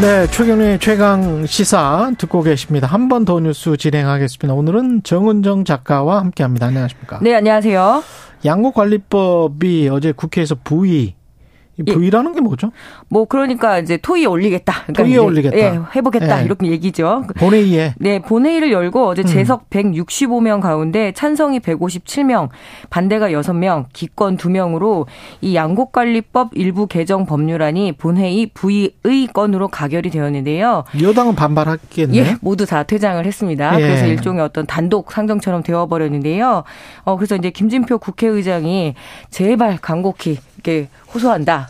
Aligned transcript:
네, 0.00 0.26
최경의 0.28 0.78
최강 0.78 1.44
시사 1.46 2.12
듣고 2.16 2.42
계십니다. 2.42 2.86
한 2.86 3.08
번 3.08 3.24
더 3.26 3.38
뉴스 3.40 3.76
진행하겠습니다. 3.76 4.54
오늘은 4.54 5.02
정은정 5.02 5.64
작가와 5.64 6.20
함께합니다. 6.20 6.66
안녕하십니까? 6.68 7.18
네, 7.22 7.34
안녕하세요. 7.34 8.02
양국관리법이 8.44 9.88
어제 9.92 10.12
국회에서 10.12 10.56
부의 10.64 11.02
이 11.02 11.14
V라는 11.84 12.34
게 12.34 12.40
뭐죠? 12.40 12.72
뭐 13.08 13.24
그러니까 13.24 13.78
이제 13.78 13.96
토의 13.96 14.26
올리겠다. 14.26 14.82
그러니까 14.86 15.02
토의 15.02 15.18
올리겠다. 15.18 15.56
예, 15.56 15.78
해보겠다 15.96 16.40
예. 16.40 16.44
이렇게 16.44 16.66
얘기죠. 16.68 17.24
본회의에 17.36 17.94
네, 17.98 18.20
본회의를 18.20 18.72
열고 18.72 19.06
어제 19.06 19.22
음. 19.22 19.26
재석 19.26 19.70
165명 19.70 20.60
가운데 20.60 21.12
찬성이 21.12 21.60
157명, 21.60 22.48
반대가 22.90 23.30
6명, 23.30 23.86
기권 23.92 24.36
2명으로 24.36 25.06
이 25.40 25.54
양곡관리법 25.54 26.50
일부 26.54 26.86
개정 26.86 27.26
법률안이 27.26 27.92
본회의 27.92 28.46
부의의 28.52 29.28
건으로 29.32 29.68
가결이 29.68 30.10
되었는데요. 30.10 30.84
여당은 31.00 31.34
반발했겠네요. 31.34 32.22
예, 32.22 32.36
모두 32.40 32.66
다 32.66 32.82
퇴장을 32.82 33.24
했습니다. 33.24 33.80
예. 33.80 33.82
그래서 33.82 34.06
일종의 34.06 34.42
어떤 34.42 34.66
단독 34.66 35.12
상정처럼 35.12 35.62
되어버렸는데요. 35.62 36.64
어, 37.04 37.16
그래서 37.16 37.36
이제 37.36 37.50
김진표 37.50 37.98
국회의장이 37.98 38.94
제발 39.30 39.78
간곡히 39.80 40.38
이렇게 40.56 40.88
호소한다. 41.12 41.69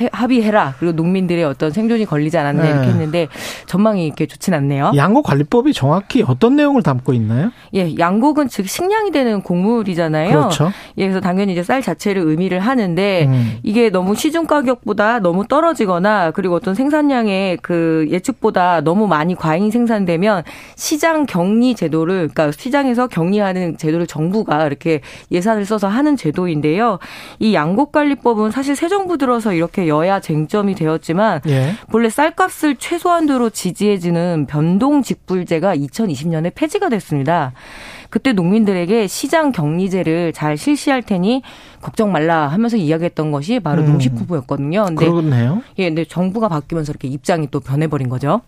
해- 0.00 0.08
합의해라. 0.12 0.74
그리고 0.78 0.94
농민들의 0.96 1.44
어떤 1.44 1.70
생존이 1.70 2.04
걸리지 2.04 2.36
않았냐 2.38 2.62
네. 2.62 2.70
이렇게 2.70 2.86
했는데 2.88 3.28
전망이 3.66 4.06
이렇게 4.06 4.26
좋진 4.26 4.54
않네요. 4.54 4.92
양국관리법이 4.96 5.72
정확히 5.72 6.24
어떤 6.26 6.56
내용을 6.56 6.82
담고 6.82 7.12
있나요? 7.14 7.50
예, 7.74 7.96
양곡은 7.98 8.48
즉 8.48 8.68
식량이 8.68 9.10
되는 9.12 9.40
곡물이잖아요. 9.42 10.30
그렇죠. 10.30 10.72
예, 10.98 11.04
그래서 11.04 11.20
당연히 11.20 11.52
이제 11.52 11.62
쌀 11.62 11.82
자체를 11.82 12.22
의미를 12.22 12.60
하는데 12.60 13.26
음. 13.28 13.58
이게 13.62 13.90
너무 13.90 14.14
시중 14.14 14.46
가격보다 14.46 15.20
너무 15.20 15.46
떨어지거나 15.46 16.32
그리고 16.32 16.54
어떤 16.54 16.74
생산량의 16.74 17.58
그 17.62 18.06
예측보다 18.10 18.80
너무 18.82 19.06
많이 19.06 19.34
과잉 19.34 19.70
생산되면 19.70 20.42
시장 20.76 21.26
격리 21.26 21.74
제도를 21.74 22.28
그러니까 22.32 22.50
시장에서 22.52 23.06
격리하는 23.06 23.76
제도를 23.76 24.06
정부가 24.06 24.66
이렇게 24.66 25.00
예산을 25.30 25.64
써서 25.64 25.88
하는 25.88 26.16
제도인데요. 26.16 26.98
이 27.38 27.54
양곡 27.54 27.92
관리법은 27.92 28.50
사실 28.50 28.76
새 28.76 28.88
정부 28.88 29.18
들어서 29.18 29.52
이렇게 29.52 29.83
여야 29.88 30.20
쟁점이 30.20 30.74
되었지만 30.74 31.40
예. 31.48 31.74
본래 31.90 32.08
쌀값을 32.08 32.76
최소한도로 32.76 33.50
지지해주는 33.50 34.46
변동직불제가 34.48 35.76
2020년에 35.76 36.52
폐지가 36.54 36.88
됐습니다. 36.88 37.52
그때 38.10 38.32
농민들에게 38.32 39.06
시장 39.08 39.50
격리제를 39.50 40.32
잘 40.32 40.56
실시할 40.56 41.02
테니 41.02 41.42
걱정 41.80 42.12
말라 42.12 42.46
하면서 42.46 42.76
이야기했던 42.76 43.32
것이 43.32 43.58
바로 43.60 43.82
음. 43.82 43.88
농식부부였거든요. 43.92 44.84
근데 44.84 45.08
그렇네요. 45.08 45.62
예, 45.78 45.88
근데 45.88 46.04
정부가 46.04 46.48
바뀌면서 46.48 46.92
이렇게 46.92 47.08
입장이 47.08 47.48
또 47.50 47.60
변해버린 47.60 48.08
거죠. 48.08 48.42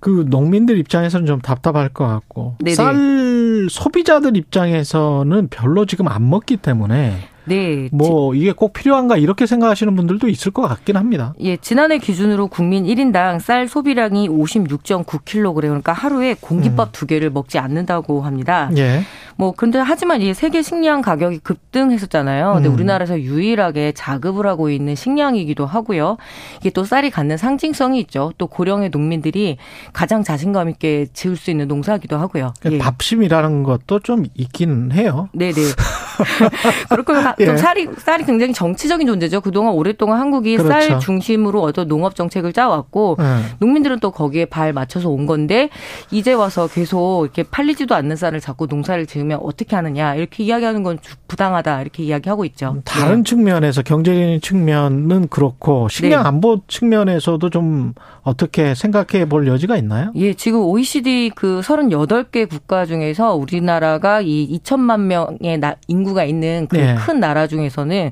그 0.00 0.26
농민들 0.28 0.78
입장에서는 0.78 1.26
좀 1.26 1.40
답답할 1.40 1.88
것 1.88 2.06
같고 2.06 2.56
네네. 2.60 2.74
쌀 2.74 3.66
소비자들 3.70 4.36
입장에서는 4.36 5.48
별로 5.48 5.86
지금 5.86 6.08
안 6.08 6.28
먹기 6.28 6.58
때문에 6.58 7.16
네. 7.46 7.88
뭐 7.92 8.34
이게 8.34 8.52
꼭 8.52 8.72
필요한가 8.72 9.16
이렇게 9.16 9.46
생각하시는 9.46 9.94
분들도 9.94 10.28
있을 10.28 10.52
것 10.52 10.62
같긴 10.62 10.96
합니다. 10.96 11.34
예, 11.40 11.56
지난해 11.56 11.98
기준으로 11.98 12.48
국민 12.48 12.84
1인당 12.84 13.40
쌀 13.40 13.68
소비량이 13.68 14.28
56.9kg 14.28 15.54
그러니까 15.54 15.92
하루에 15.92 16.34
공깃밥 16.40 16.92
두 16.92 17.06
개를 17.06 17.30
먹지 17.30 17.58
않는다고 17.58 18.22
합니다. 18.22 18.70
예. 18.76 19.02
뭐 19.36 19.52
근데 19.52 19.78
하지만 19.78 20.20
이 20.20 20.32
세계 20.32 20.62
식량 20.62 21.02
가격이 21.02 21.38
급등했었잖아요. 21.38 22.54
근데 22.54 22.68
음. 22.68 22.74
우리나라에서 22.74 23.20
유일하게 23.20 23.92
자급을 23.92 24.46
하고 24.46 24.70
있는 24.70 24.94
식량이기도 24.94 25.66
하고요. 25.66 26.16
이게 26.60 26.70
또 26.70 26.84
쌀이 26.84 27.10
갖는 27.10 27.36
상징성이 27.36 28.00
있죠. 28.00 28.32
또 28.38 28.46
고령의 28.46 28.90
농민들이 28.90 29.56
가장 29.92 30.22
자신감 30.22 30.68
있게 30.70 31.06
지을 31.12 31.36
수 31.36 31.50
있는 31.50 31.68
농사기도 31.68 32.16
하고요. 32.16 32.54
예. 32.70 32.78
밥심이라는 32.78 33.62
것도 33.64 34.00
좀 34.00 34.24
있긴 34.34 34.92
해요. 34.92 35.28
네네. 35.32 35.54
그렇고 36.88 37.12
하- 37.38 37.44
예. 37.44 37.46
또 37.46 37.56
쌀이 37.56 37.88
쌀이 37.98 38.24
굉장히 38.24 38.52
정치적인 38.52 39.06
존재죠. 39.06 39.40
그동안 39.40 39.74
오랫동안 39.74 40.20
한국이 40.20 40.56
그렇죠. 40.56 40.72
쌀 40.88 41.00
중심으로 41.00 41.60
어떤 41.62 41.88
농업 41.88 42.14
정책을 42.14 42.52
짜왔고 42.52 43.16
예. 43.20 43.24
농민들은 43.58 44.00
또 44.00 44.10
거기에 44.10 44.44
발 44.46 44.72
맞춰서 44.72 45.08
온 45.08 45.26
건데 45.26 45.68
이제 46.10 46.32
와서 46.32 46.66
계속 46.66 47.24
이렇게 47.24 47.42
팔리지도 47.42 47.94
않는 47.94 48.16
쌀을 48.16 48.40
자꾸 48.40 48.66
농사를 48.66 49.04
지으면 49.06 49.38
어떻게 49.42 49.76
하느냐 49.76 50.14
이렇게 50.14 50.44
이야기하는 50.44 50.82
건 50.82 50.98
주- 51.00 51.16
부당하다 51.28 51.82
이렇게 51.82 52.02
이야기하고 52.04 52.44
있죠. 52.46 52.76
다른 52.84 53.24
측면에서 53.24 53.82
경제적인 53.82 54.40
측면은 54.40 55.28
그렇고 55.28 55.88
식량 55.88 56.22
네. 56.22 56.28
안보 56.28 56.60
측면에서도 56.68 57.50
좀 57.50 57.94
어떻게 58.22 58.74
생각해 58.74 59.28
볼 59.28 59.46
여지가 59.46 59.76
있나요? 59.76 60.12
예, 60.14 60.32
지금 60.34 60.60
OECD 60.60 61.30
그 61.34 61.60
38개 61.62 62.48
국가 62.48 62.86
중에서 62.86 63.34
우리나라가 63.34 64.20
이 64.20 64.58
2천만 64.58 65.00
명의 65.00 65.58
나- 65.58 65.76
인구가 65.88 66.24
있는 66.24 66.66
그 66.68 66.76
네. 66.76 66.94
큰 67.24 67.24
나라 67.24 67.46
중에서는 67.46 68.10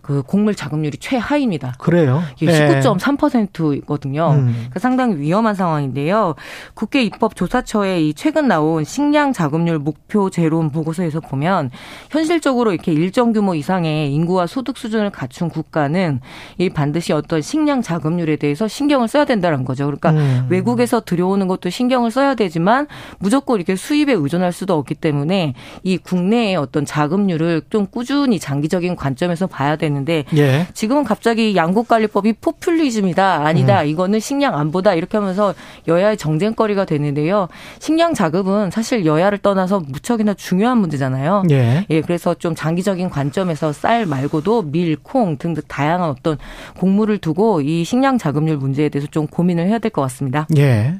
그 0.00 0.22
곡물 0.22 0.54
자급률이 0.54 0.98
최하입니다. 0.98 1.74
그래요. 1.78 2.22
이게 2.40 2.52
예. 2.52 2.80
19.3%거든요. 2.80 4.30
음. 4.30 4.52
그러니까 4.54 4.80
상당히 4.80 5.16
위험한 5.16 5.54
상황인데요. 5.54 6.34
국회 6.74 7.02
입법조사처의 7.02 8.08
이 8.08 8.14
최근 8.14 8.48
나온 8.48 8.84
식량 8.84 9.32
자급률 9.32 9.78
목표 9.78 10.30
제로음 10.30 10.70
보고서에서 10.70 11.20
보면 11.20 11.70
현실적으로 12.10 12.72
이렇게 12.72 12.92
일정 12.92 13.32
규모 13.32 13.54
이상의 13.54 14.12
인구와 14.14 14.46
소득 14.46 14.78
수준을 14.78 15.10
갖춘 15.10 15.48
국가는 15.48 16.20
이 16.58 16.70
반드시 16.70 17.12
어떤 17.12 17.42
식량 17.42 17.82
자급률에 17.82 18.36
대해서 18.36 18.66
신경을 18.68 19.08
써야 19.08 19.24
된다는 19.24 19.64
거죠. 19.64 19.86
그러니까 19.86 20.10
음. 20.10 20.46
외국에서 20.48 21.00
들여오는 21.00 21.46
것도 21.48 21.70
신경을 21.70 22.10
써야 22.10 22.34
되지만 22.34 22.86
무조건 23.18 23.56
이렇게 23.56 23.76
수입에 23.76 24.12
의존할 24.12 24.52
수도 24.52 24.74
없기 24.74 24.94
때문에 24.94 25.54
이 25.82 25.98
국내의 25.98 26.56
어떤 26.56 26.84
자급률을 26.84 27.62
좀 27.70 27.86
꾸준히 27.86 28.38
장기적인 28.54 28.96
관점에서 28.96 29.46
봐야 29.46 29.76
되는데 29.76 30.24
예. 30.36 30.66
지금은 30.74 31.04
갑자기 31.04 31.56
양국관리법이 31.56 32.34
포퓰리즘이다 32.34 33.44
아니다 33.44 33.82
음. 33.82 33.86
이거는 33.88 34.20
식량 34.20 34.56
안보다 34.56 34.94
이렇게 34.94 35.16
하면서 35.18 35.54
여야의 35.88 36.16
정쟁거리가 36.16 36.84
되는데요 36.84 37.48
식량 37.80 38.14
자급은 38.14 38.70
사실 38.70 39.04
여야를 39.04 39.38
떠나서 39.38 39.80
무척이나 39.80 40.34
중요한 40.34 40.78
문제잖아요. 40.78 41.44
예. 41.50 41.86
예, 41.90 42.00
그래서 42.00 42.34
좀 42.34 42.54
장기적인 42.54 43.10
관점에서 43.10 43.72
쌀 43.72 44.06
말고도 44.06 44.62
밀, 44.70 44.96
콩 45.02 45.36
등등 45.36 45.62
다양한 45.66 46.08
어떤 46.10 46.36
곡물을 46.76 47.18
두고 47.18 47.60
이 47.60 47.84
식량 47.84 48.18
자급률 48.18 48.56
문제에 48.58 48.88
대해서 48.88 49.08
좀 49.10 49.26
고민을 49.26 49.66
해야 49.66 49.78
될 49.78 49.90
것 49.90 50.02
같습니다. 50.02 50.46
예. 50.56 50.94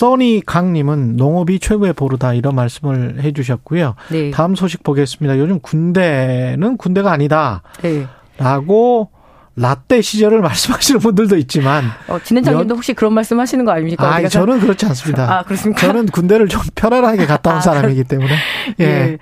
써니 0.00 0.42
강님은 0.46 1.16
농업이 1.16 1.58
최고의 1.58 1.94
보루다 1.94 2.32
이런 2.32 2.54
말씀을 2.54 3.24
해주셨고요. 3.24 3.96
네. 4.12 4.30
다음 4.30 4.54
소식 4.54 4.84
보겠습니다. 4.84 5.36
요즘 5.36 5.58
군대는 5.58 6.76
군대가 6.76 7.10
아니다. 7.10 7.62
네. 7.82 8.06
라고 8.38 9.10
라떼 9.56 10.00
시절을 10.00 10.40
말씀하시는 10.42 11.00
분들도 11.00 11.36
있지만 11.38 11.82
어, 12.06 12.20
진행자님도 12.22 12.76
혹시 12.76 12.94
그런 12.94 13.12
말씀 13.14 13.40
하시는 13.40 13.64
거 13.64 13.72
아닙니까? 13.72 14.14
아? 14.14 14.28
저는 14.28 14.60
그렇지 14.60 14.86
않습니다. 14.86 15.38
아, 15.40 15.42
그렇습니까? 15.42 15.84
저는 15.84 16.06
군대를 16.06 16.46
좀 16.46 16.62
편안하게 16.76 17.26
갔다 17.26 17.50
온 17.50 17.56
아, 17.56 17.60
사람이기 17.60 18.04
때문에 18.04 18.30
예. 18.78 18.84
예. 18.84 19.18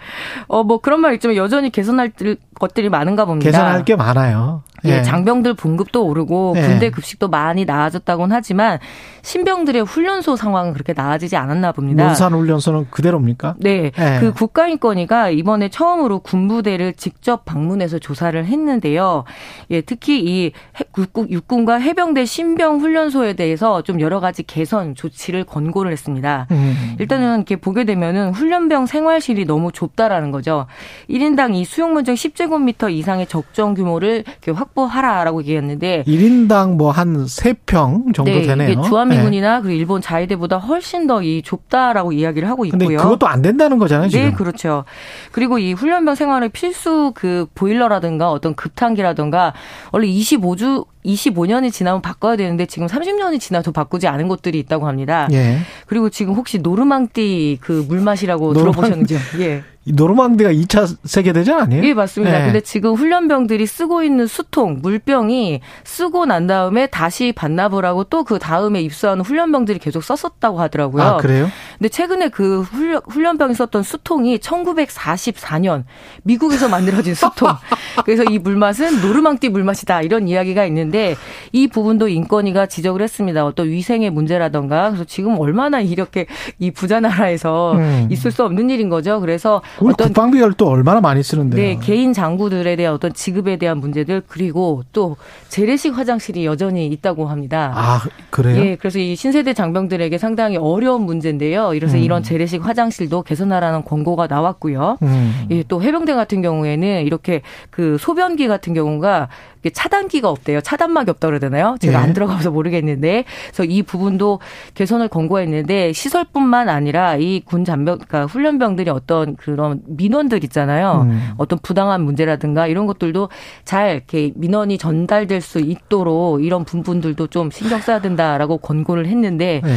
어, 0.49 0.65
뭐 0.65 0.83
그런 0.83 1.01
말 1.01 1.15
있지만 1.15 1.35
여전히 1.37 1.71
개선할 1.71 2.11
들- 2.11 2.37
것들이 2.59 2.89
많은가 2.89 3.25
봅니다. 3.25 3.51
개선할 3.51 3.85
게 3.85 3.95
많아요. 3.97 4.63
예, 4.85 5.03
장병들 5.03 5.55
봉급도 5.55 6.07
오르고 6.07 6.55
예. 6.57 6.63
군대 6.63 6.91
급식도 6.91 7.29
많이 7.29 7.65
나아졌다고는 7.65 8.35
하지만 8.35 8.79
신병들의 9.23 9.83
훈련소 9.83 10.37
상황은 10.37 10.73
그렇게 10.73 10.93
나아지지 10.93 11.37
않았나 11.37 11.73
봅니다. 11.73 12.05
논산 12.07 12.33
훈련소는 12.33 12.87
그대로입니까? 12.91 13.57
네, 13.59 13.91
예. 13.99 14.19
그 14.21 14.33
국가인권위가 14.33 15.31
이번에 15.31 15.69
처음으로 15.69 16.21
군부대를 16.21 16.93
직접 16.95 17.45
방문해서 17.45 17.99
조사를 17.99 18.45
했는데요. 18.45 19.25
예, 19.71 19.81
특히 19.81 20.21
이 20.21 20.45
해- 20.79 20.85
육군, 20.97 21.29
육군 21.31 21.65
과 21.65 21.75
해병대 21.79 22.25
신병 22.25 22.79
훈련소에 22.79 23.33
대해서 23.33 23.83
좀 23.83 24.01
여러 24.01 24.21
가지 24.21 24.45
개선 24.45 24.95
조치를 24.95 25.43
권고를 25.45 25.91
했습니다. 25.91 26.47
음. 26.53 26.97
일단은 27.01 27.37
이렇게 27.39 27.57
보게 27.57 27.85
되면은 27.85 28.31
훈련병 28.31 28.87
생활 28.87 29.21
시 29.21 29.29
훈련실이 29.29 29.45
너무 29.47 29.73
좁다라는 29.73 30.31
거죠. 30.31 30.67
1인당 31.11 31.55
이 31.55 31.65
수용문정 31.65 32.15
10제 32.15 32.48
곱미터 32.49 32.89
이상의 32.89 33.27
적정 33.27 33.75
규모를 33.75 34.25
확보하라라고 34.47 35.43
얘기했는데 35.43 36.05
1인당 36.07 36.77
뭐 36.77 36.91
한 36.91 37.25
3평 37.27 38.15
정도 38.15 38.31
네, 38.33 38.43
되네요. 38.43 38.71
이게 38.71 38.83
주한미군이나 38.83 39.57
네. 39.57 39.63
그리고 39.63 39.79
일본 39.79 40.01
자위대보다 40.01 40.59
훨씬 40.59 41.07
더 41.07 41.19
이 41.23 41.43
좁다라고 41.43 42.13
이야기를 42.13 42.49
하고 42.49 42.65
있고요. 42.65 42.79
근데 42.79 42.97
그것도 42.97 43.27
안 43.27 43.43
된다는 43.43 43.79
거잖아요, 43.79 44.09
지금. 44.09 44.25
네, 44.25 44.33
그렇죠. 44.33 44.85
그리고 45.33 45.59
이 45.59 45.73
훈련병 45.73 46.15
생활의 46.15 46.49
필수 46.51 47.13
그 47.15 47.47
보일러라든가 47.55 48.31
어떤 48.31 48.55
급탕기라든가 48.55 49.53
원래 49.93 50.07
25주 50.07 50.87
25년이 51.05 51.73
지나면 51.73 52.03
바꿔야 52.03 52.37
되는데 52.37 52.67
지금 52.67 52.87
30년이 52.87 53.41
지나도 53.41 53.73
바꾸지 53.73 54.07
않은 54.09 54.29
곳들이 54.29 54.59
있다고 54.61 54.87
합니다. 54.87 55.29
예. 55.33 55.59
그리고 55.87 56.11
지금 56.11 56.35
혹시 56.35 56.59
노르망띠 56.59 57.59
그 57.61 57.85
물맛이라고 57.89 58.53
노르망... 58.53 58.73
들어보셨는지요? 58.73 59.19
예. 59.41 59.63
노르망디가 59.93 60.53
2차 60.53 60.97
세계대전 61.05 61.61
아니에요? 61.61 61.85
예, 61.85 61.95
맞습니다. 61.95 62.39
네. 62.39 62.45
근데 62.45 62.61
지금 62.61 62.95
훈련병들이 62.95 63.67
쓰고 63.67 64.05
있는 64.05 64.27
수통, 64.27 64.79
물병이 64.81 65.61
쓰고 65.85 66.27
난 66.27 66.47
다음에 66.47 66.87
다시 66.87 67.33
반납을 67.33 67.85
하고 67.85 68.05
또 68.05 68.29
그 68.29 68.39
다음에 68.39 68.83
입수하는 68.83 69.25
훈련병들이 69.25 69.79
계속 69.79 70.05
썼었다고 70.05 70.61
하더라고요. 70.61 71.03
아, 71.03 71.17
그래요? 71.17 71.49
근데 71.79 71.89
최근에 71.89 72.29
그 72.29 72.61
훈련, 72.61 73.01
훈련병이 73.09 73.55
썼던 73.55 73.83
수통이 73.83 74.37
1944년 74.37 75.85
미국에서 76.25 76.69
만들어진 76.69 77.15
수통. 77.15 77.49
그래서 78.05 78.25
이 78.25 78.39
물맛은 78.39 79.01
노르망띠 79.01 79.49
물맛이다. 79.49 80.03
이런 80.03 80.29
이야기가 80.29 80.67
있는데 80.67 81.17
이 81.53 81.69
부분도 81.69 82.09
인권위가 82.09 82.67
지적을 82.67 83.01
했습니다. 83.01 83.47
어떤 83.47 83.69
위생의 83.69 84.11
문제라던가. 84.11 84.91
그래서 84.91 85.05
지금 85.05 85.39
얼마나 85.39 85.81
이렇게 85.81 86.27
이 86.59 86.71
부자 86.71 87.01
나라에서 87.01 87.73
음. 87.77 88.09
있을 88.11 88.31
수 88.31 88.45
없는 88.45 88.69
일인 88.69 88.91
거죠. 88.91 89.21
그래서 89.21 89.63
우리 89.81 89.93
어떤 89.93 90.09
국방비를 90.09 90.55
또 90.55 90.69
얼마나 90.69 91.01
많이 91.01 91.23
쓰는데요. 91.23 91.61
네, 91.61 91.79
개인 91.81 92.13
장구들에 92.13 92.77
대한 92.77 92.95
어떤 92.95 93.13
지급에 93.13 93.57
대한 93.57 93.79
문제들 93.79 94.23
그리고 94.27 94.83
또 94.93 95.17
재래식 95.49 95.97
화장실이 95.97 96.45
여전히 96.47 96.87
있다고 96.87 97.27
합니다. 97.27 97.73
아, 97.75 98.01
그래요? 98.31 98.61
예, 98.61 98.77
그래서 98.77 98.99
이 98.99 99.17
신세대 99.17 99.55
장병들에게 99.55 100.19
상당히 100.19 100.57
어려운 100.57 101.03
문제인데요. 101.03 101.75
이래서 101.75 101.97
음. 101.97 102.03
이런 102.03 102.23
재래식 102.23 102.65
화장실도 102.65 103.23
개선하라는 103.23 103.85
권고가 103.85 104.27
나왔고요. 104.27 104.99
음. 105.03 105.47
예, 105.51 105.63
또 105.69 105.83
해병대 105.83 106.15
같은 106.15 106.43
경우에는 106.43 107.05
이렇게 107.05 107.43
그 107.71 107.97
소변기 107.99 108.49
같은 108.49 108.75
경우가 108.75 109.29
차단기가 109.73 110.31
없대요. 110.31 110.61
차단막이 110.61 111.11
없다 111.11 111.29
그러잖아요. 111.29 111.77
제가 111.81 111.99
예. 111.99 112.03
안 112.03 112.13
들어가서 112.15 112.51
모르겠는데, 112.53 113.25
그래서 113.49 113.65
이 113.65 113.83
부분도 113.83 114.39
개선을 114.75 115.09
권고했는데 115.09 115.93
시설뿐만 115.93 116.69
아니라 116.69 117.17
이군 117.17 117.65
잔병, 117.65 117.99
그러니까 117.99 118.27
훈련병들이 118.27 118.89
어떤 118.91 119.37
그런 119.37 119.68
민원들 119.87 120.45
있잖아요. 120.45 121.07
음. 121.09 121.31
어떤 121.37 121.59
부당한 121.59 122.03
문제라든가 122.03 122.67
이런 122.67 122.87
것들도 122.87 123.29
잘 123.65 123.95
이렇게 123.95 124.33
민원이 124.35 124.79
전달될 124.79 125.41
수 125.41 125.61
있도록 125.61 126.45
이런 126.45 126.65
부분들도 126.65 127.27
좀 127.29 127.51
신경 127.51 127.81
써야 127.81 128.01
된다라고 128.01 128.59
권고를 128.59 129.07
했는데. 129.07 129.63
예. 129.65 129.71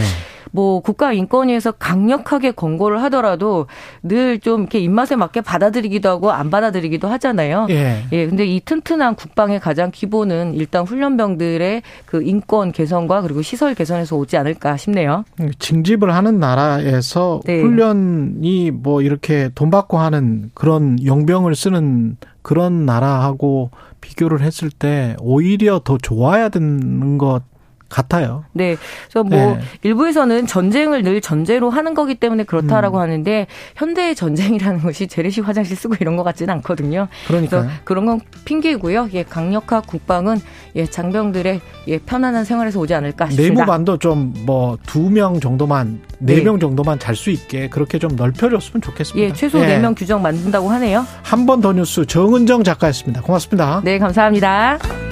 뭐 0.52 0.82
국가인권위에서 0.82 1.72
강력하게 1.74 2.52
권고를 2.52 3.02
하더라도 3.04 3.68
늘 4.04 4.42
좀 4.42 4.62
이렇게 4.62 4.80
입맛에 4.80 5.16
맞게 5.16 5.42
받아들이기도 5.42 6.10
하고 6.10 6.32
안 6.32 6.50
받아들이기도 6.50 7.08
하잖아요. 7.08 7.68
예. 7.70 8.04
예. 8.12 8.28
근데 8.28 8.46
이 8.46 8.60
튼튼한 8.60 9.16
국방의 9.16 9.60
가장 9.60 9.92
기본은 9.92 10.56
일단 10.56 10.84
훈련병들의 10.84 11.82
그 12.06 12.24
인권 12.24 12.72
개선과 12.72 13.22
그리고 13.22 13.42
시설 13.42 13.76
개선에서 13.76 14.16
오지 14.18 14.38
않을까 14.38 14.78
싶네요. 14.78 15.24
징집을 15.60 16.14
하는 16.14 16.40
나라에서 16.40 17.42
네. 17.46 17.62
훈련이 17.62 18.72
뭐 18.72 19.02
이렇게 19.02 19.50
돈 19.54 19.70
받고 19.70 19.98
하는 20.00 20.50
그런 20.54 20.98
용병을 21.04 21.56
쓰는 21.56 22.18
그런 22.42 22.86
나라하고 22.86 23.70
비교를 24.02 24.42
했을 24.42 24.72
때 24.72 25.16
오히려 25.20 25.82
더 25.84 25.98
좋아야 25.98 26.50
되는 26.50 27.18
것 27.20 27.42
같아요. 27.92 28.46
네. 28.54 28.76
그래서 29.10 29.24
뭐 29.24 29.56
네. 29.58 29.62
일부에서는 29.84 30.48
전쟁을 30.48 31.04
늘 31.04 31.22
전제로 31.22 31.70
하는 31.70 31.94
거기 31.94 32.16
때문에 32.16 32.44
그렇다라고 32.44 32.98
음. 32.98 33.02
하는데 33.02 33.48
현대의 33.76 34.16
전쟁이라는 34.16 34.82
것이 34.82 35.08
재래식 35.08 35.48
화장실 35.48 35.76
쓰고 35.76 35.96
이런 36.00 36.16
것 36.18 36.24
같지는 36.24 36.54
않거든요. 36.56 37.08
그러니까 37.28 37.68
그런 37.84 38.06
건 38.06 38.22
핑계고요. 38.46 39.10
예, 39.14 39.24
강력한 39.24 39.82
국방은 39.82 40.40
예, 40.76 40.86
장병들의 40.86 41.62
예, 41.88 41.98
편안한 42.00 42.46
생활에서 42.46 42.80
오지 42.80 42.94
않을까 42.94 43.30
싶습니다. 43.30 43.54
내부반도 43.62 43.98
좀 43.98 44.34
뭐 44.46 44.78
두 44.88 45.10
명 45.10 45.40
정도만 45.40 46.02
네 46.20 46.42
명 46.42 46.60
정도만 46.60 46.98
잘 47.00 47.16
수 47.16 47.30
있게 47.30 47.68
그렇게 47.70 48.00
좀 48.00 48.16
넓혀줬으면 48.16 48.82
좋겠습니다. 48.82 49.28
예, 49.30 49.34
최소 49.34 49.60
네 49.60 49.80
명 49.80 49.94
규정 49.96 50.22
만든다고 50.22 50.70
하네요. 50.70 51.06
한 51.24 51.46
번 51.46 51.62
더 51.62 51.74
뉴스 51.74 52.06
정은정 52.06 52.64
작가였습니다. 52.64 53.22
고맙습니다. 53.22 53.82
네, 53.84 54.00
감사합니다. 54.00 55.11